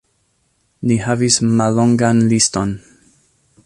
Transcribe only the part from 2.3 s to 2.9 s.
liston.